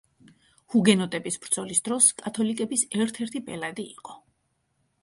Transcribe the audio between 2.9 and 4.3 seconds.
ერთ-ერთი ბელადი იყო.